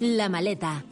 [0.00, 0.82] La maleta.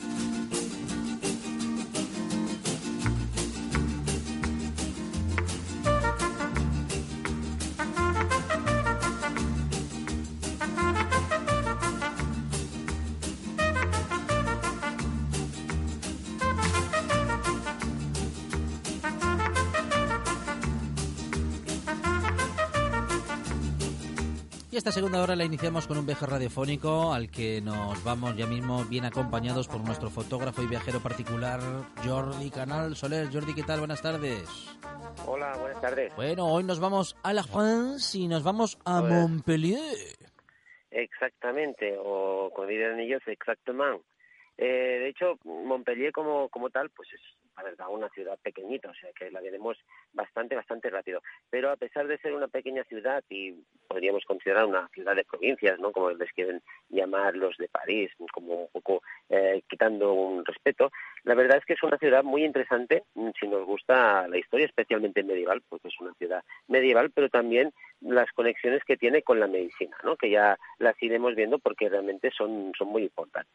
[24.79, 28.85] Esta segunda hora la iniciamos con un viaje radiofónico al que nos vamos ya mismo
[28.85, 31.59] bien acompañados por nuestro fotógrafo y viajero particular
[32.05, 33.29] Jordi Canal Soler.
[33.33, 33.81] Jordi, ¿qué tal?
[33.81, 34.45] Buenas tardes.
[35.27, 36.15] Hola, buenas tardes.
[36.15, 40.17] Bueno, hoy nos vamos a La France y nos vamos a Pues- Montpellier.
[40.93, 44.05] Exactamente, o como dirían ellos, exactamente.
[44.59, 47.21] Eh, de hecho, Montpellier como, como tal, pues es,
[47.57, 49.79] la verdad, una ciudad pequeñita, o sea que la veremos
[50.13, 51.23] bastante, bastante rápido.
[51.49, 53.55] Pero a pesar de ser una pequeña ciudad y
[53.87, 55.93] podríamos considerar una ciudad de provincias, ¿no?
[55.93, 60.91] Como les quieren llamar los de París, como un poco eh, quitando un respeto,
[61.23, 64.67] la verdad es que es una ciudad muy interesante mm, si nos gusta la historia,
[64.67, 69.47] especialmente medieval, porque es una ciudad medieval, pero también las conexiones que tiene con la
[69.47, 70.17] medicina, ¿no?
[70.17, 73.55] que ya las iremos viendo porque realmente son, son muy importantes.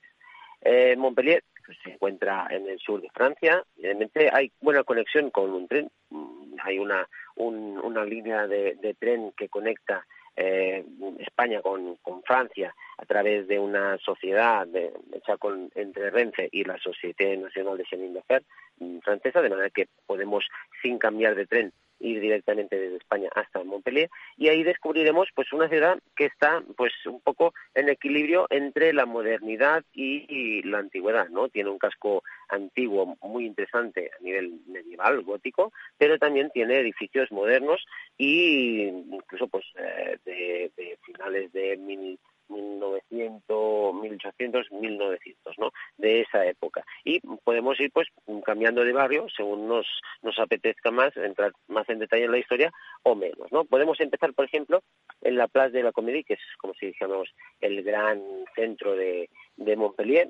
[0.64, 1.44] Eh, Montpellier
[1.84, 3.64] se encuentra en el sur de Francia.
[3.78, 5.90] Realmente hay buena conexión con un tren.
[6.10, 10.84] Mm, Hay una, un- una línea de, tren que conecta eh,
[11.20, 15.36] España con, Francia a través de una sociedad de- hecha
[15.76, 18.44] entre Renfe y la Société Nationale de Chemin de Fer
[18.78, 20.46] mm, francesa, de manera que podemos,
[20.82, 21.74] sin cambiar de tren,
[22.04, 26.92] ir directamente desde España hasta Montpellier y ahí descubriremos pues una ciudad que está pues
[27.06, 31.50] un poco en equilibrio entre la modernidad y, la antigüedad, ¿no?
[31.50, 37.84] Tiene un casco antiguo muy interesante a nivel medieval, gótico, pero también tiene edificios modernos
[38.18, 45.72] y incluso pues eh, de, de finales de mil- 1900, 1800, 1900, ¿no?
[46.04, 46.84] De esa época.
[47.06, 48.10] Y podemos ir pues
[48.46, 49.88] cambiando de barrio según nos,
[50.22, 53.64] nos apetezca más, entrar más en detalle en la historia o menos, ¿no?
[53.64, 54.84] Podemos empezar, por ejemplo,
[55.22, 57.30] en la Place de la Comédie, que es como si dijéramos
[57.62, 58.22] el gran
[58.54, 60.28] centro de, de Montpellier.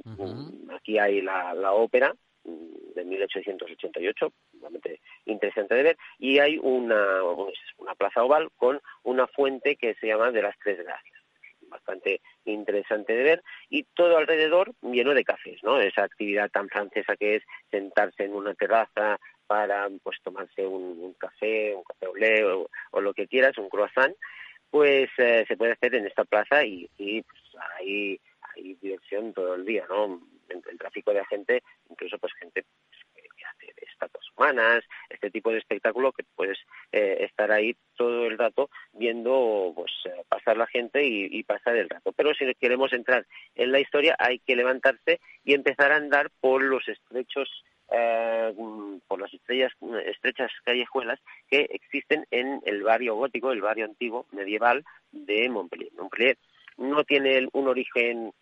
[0.76, 2.14] Aquí hay la, la ópera
[2.44, 9.26] mm, de 1888, realmente interesante de ver, y hay una, una plaza oval con una
[9.26, 11.13] fuente que se llama de las Tres Gracias
[11.86, 15.80] bastante interesante de ver y todo alrededor lleno de cafés, ¿no?
[15.80, 21.76] Esa actividad tan francesa que es sentarse en una terraza para pues tomarse un, café,
[21.76, 24.16] un café lait o, o lo que quieras, un croissant,
[24.74, 29.66] pues eh, se puede hacer en esta plaza y, pues, hay, hay diversión todo el
[29.66, 30.20] día, ¿no?
[30.50, 35.60] El, tráfico de gente, incluso pues gente pues, que, hace estatuas humanas, este tipo de
[35.60, 36.58] espectáculo que puedes
[36.92, 39.92] eh, estar ahí todo el rato viendo pues
[40.44, 42.12] pasar la gente y, pasar el rato.
[42.12, 46.62] Pero si queremos entrar en la historia hay que levantarse y empezar a andar por
[46.62, 47.50] los estrechos
[47.92, 48.54] eh,
[49.08, 49.72] por las estrellas,
[50.06, 55.92] estrechas callejuelas que existen en el barrio gótico, el barrio antiguo medieval de Montpellier.
[55.94, 56.38] Montpellier
[56.78, 58.34] no tiene un origen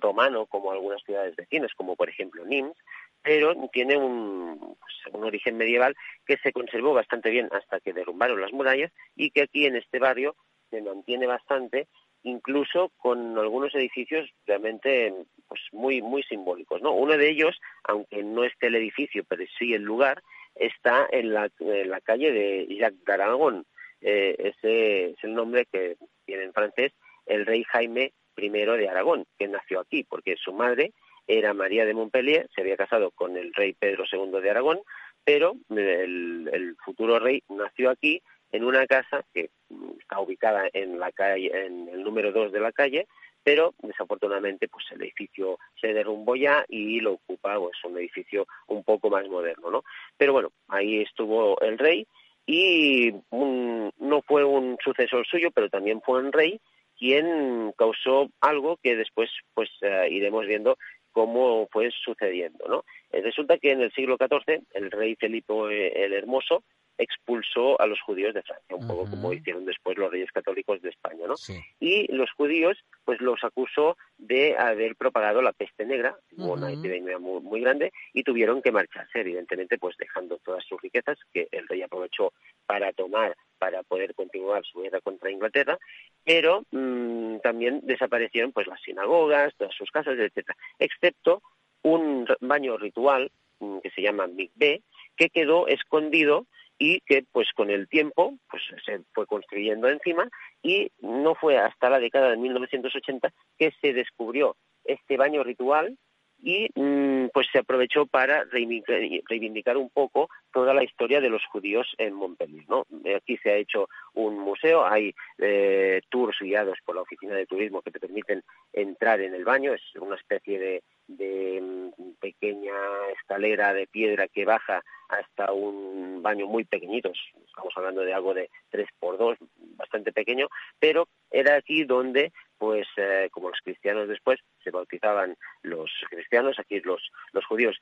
[0.00, 2.76] romano como algunas ciudades vecinas, como por ejemplo Nimes,
[3.22, 8.40] pero tiene un, pues, un origen medieval que se conservó bastante bien hasta que derrumbaron
[8.40, 10.36] las murallas y que aquí en este barrio
[10.74, 11.86] se mantiene bastante
[12.24, 15.14] incluso con algunos edificios realmente
[15.46, 19.74] pues muy muy simbólicos no uno de ellos aunque no esté el edificio pero sí
[19.74, 20.22] el lugar
[20.54, 23.64] está en la, en la calle de Jacques d'Aragon
[24.06, 25.96] Eh, ese es el nombre que
[26.26, 26.92] tiene en francés
[27.24, 30.92] el rey Jaime I de Aragón que nació aquí porque su madre
[31.26, 34.78] era María de Montpellier se había casado con el rey Pedro II de Aragón
[35.24, 38.20] pero el futuro rey nació aquí
[38.54, 42.60] en una casa que mm, está ubicada en la calle, en el número 2 de
[42.60, 43.06] la calle,
[43.42, 48.82] pero desafortunadamente pues el edificio se derrumbó ya y lo ocupa pues un edificio un
[48.84, 49.82] poco más moderno, ¿no?
[50.16, 52.06] Pero bueno, ahí estuvo el rey
[52.46, 56.60] y un- no fue un sucesor suyo, pero también fue un rey
[56.96, 60.78] quien causó algo que después pues eh, iremos viendo
[61.12, 62.84] cómo fue sucediendo, ¿no?
[63.12, 66.62] Eh, resulta que en el siglo XIV el rey Felipe eh, el Hermoso
[66.98, 70.90] expulsó a los judíos de Francia, un poco como hicieron después los reyes católicos de
[70.90, 71.34] España, ¿no?
[71.80, 77.40] Y los judíos, pues los acusó de haber propagado la peste negra, una epidemia muy,
[77.40, 81.82] muy, grande, y tuvieron que marcharse, evidentemente, pues dejando todas sus riquezas, que el rey
[81.82, 82.32] aprovechó
[82.66, 85.78] para tomar, para poder continuar su guerra contra Inglaterra,
[86.24, 91.42] pero mm, también desaparecieron pues las sinagogas, todas sus casas, etcétera, excepto
[91.82, 93.30] un baño ritual
[93.60, 94.82] mm, que se llama Mikveh,
[95.16, 96.46] que quedó escondido
[96.78, 100.28] y que pues con el tiempo pues se fue construyendo encima
[100.62, 105.96] y no fue hasta la década de 1980 que se descubrió este baño ritual
[106.44, 111.94] y mm, pues se aprovechó para reivindicar un poco toda la historia de los judíos
[111.96, 112.68] en Montpellier.
[112.68, 112.86] ¿no?
[113.16, 117.80] Aquí se ha hecho un museo, hay eh, tours guiados por la oficina de turismo
[117.80, 118.42] que te permiten
[118.74, 122.74] entrar en el baño, es una especie de, mm, pequeña
[123.18, 124.82] escalera de piedra que baja
[125.18, 127.12] hasta un baño muy pequeñito,
[127.46, 129.38] estamos hablando de algo de 3 por 2
[129.76, 135.90] bastante pequeño, pero era aquí donde, pues, eh, como los cristianos después se bautizaban los
[136.08, 137.00] cristianos, aquí los,
[137.32, 137.78] los judíos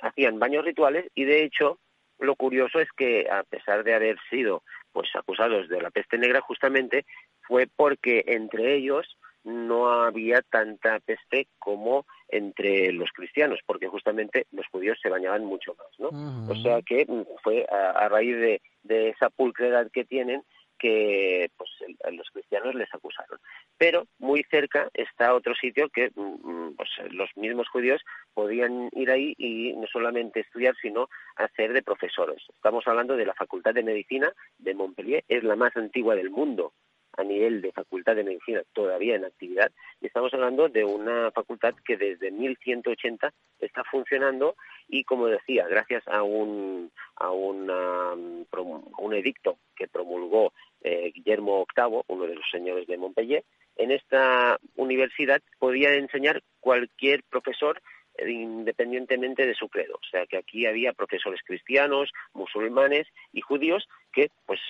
[0.00, 1.78] hacían baños rituales y de hecho
[2.18, 4.62] lo curioso es que a pesar de haber sido
[4.92, 7.04] pues acusados de la peste negra justamente
[7.42, 14.66] fue porque entre ellos no había tanta peste como entre los cristianos, porque justamente los
[14.68, 16.08] judíos se bañaban mucho más, ¿no?
[16.50, 20.42] O sea que mm, fue a, raíz de, de, esa pulcredad que tienen
[20.78, 21.70] que pues
[22.04, 23.38] a los cristianos les acusaron.
[23.78, 28.02] Pero muy cerca está otro sitio que mm, mm, pues, los mismos judíos
[28.34, 32.42] podían ir ahí y no solamente estudiar, sino hacer de profesores.
[32.54, 36.72] Estamos hablando de la Facultad de Medicina de Montpellier, es la más antigua del mundo
[37.16, 39.70] a nivel de facultad de medicina todavía en actividad.
[40.00, 44.56] Y estamos hablando de una facultad que desde 1180 está funcionando
[44.88, 50.52] y, como decía, gracias a un, a una, un edicto que promulgó
[50.82, 53.44] eh, Guillermo VIII, uno de los señores de Montpellier,
[53.76, 57.80] en esta universidad podía enseñar cualquier profesor
[58.24, 59.94] independientemente de su credo.
[59.94, 64.60] O sea que aquí había profesores cristianos, musulmanes y judíos que pues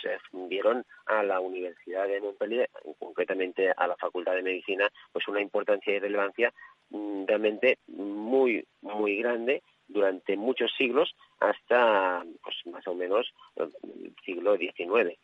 [0.49, 5.95] dieron a la Universidad de Montpellier, concretamente a la Facultad de Medicina, pues una importancia
[5.95, 6.53] y relevancia
[6.91, 13.73] mm, realmente muy muy grande durante muchos siglos hasta pues más o menos el
[14.25, 15.17] siglo XIX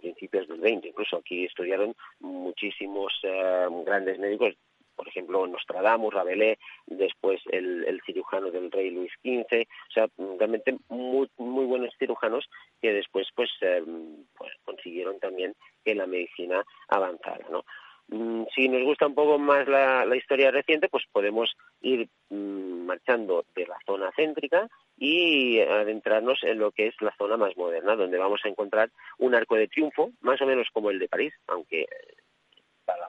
[0.00, 0.86] principios del XX.
[0.86, 4.54] Incluso aquí estudiaron muchísimos eh, grandes médicos
[5.02, 10.06] por ejemplo, Nostradamus, Rabelais, después el, cirujano del rey Luis XV, o sea,
[10.38, 12.48] realmente muy, muy buenos cirujanos
[12.80, 17.64] que después pues, em, pues consiguieron también que la medicina avanzara, ¿no?
[18.10, 21.50] Mm, si nos gusta un poco más la, historia reciente, pues podemos
[21.80, 27.36] ir mm, marchando de la zona céntrica y adentrarnos en lo que es la zona
[27.36, 31.00] más moderna, donde vamos a encontrar un arco de triunfo, más o menos como el
[31.00, 31.88] de París, aunque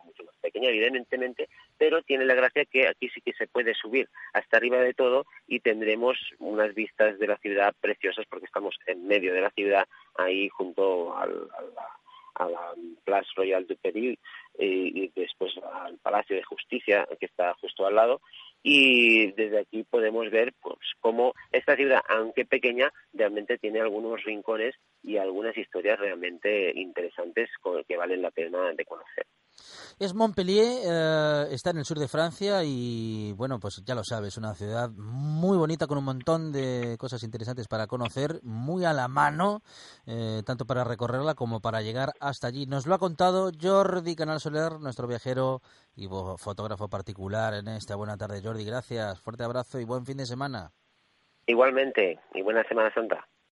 [0.04, 4.10] mucho más pequeña, evidentemente, pero tiene la gracia que aquí sí que se puede subir
[4.34, 9.08] hasta arriba de todo y tendremos unas vistas de la ciudad preciosas porque estamos en
[9.08, 11.48] medio de la ciudad, ahí junto al,
[12.36, 14.18] a la Place Royal du Peril
[14.58, 18.22] y, después al Palacio de Justicia que está justo al lado
[18.62, 24.76] y desde aquí podemos ver pues cómo esta ciudad, aunque pequeña, realmente tiene algunos rincones
[25.02, 27.50] y algunas historias realmente interesantes
[27.88, 29.26] que valen la pena de conocer.
[30.00, 34.38] Es Montpellier, eh, está en el sur de Francia y bueno, pues ya lo sabes,
[34.38, 39.08] una ciudad muy bonita con un montón de cosas interesantes para conocer, muy a la
[39.08, 39.62] mano,
[40.08, 42.66] eh, tanto para recorrerla como para llegar hasta allí.
[42.66, 45.62] Nos lo ha contado Jordi Canal Soler, nuestro viajero
[45.96, 48.42] y fotógrafo particular en esta buena tarde.
[48.44, 50.72] Jordi, gracias, fuerte abrazo y buen fin de semana.
[51.46, 53.28] Igualmente, y buena Semana Santa.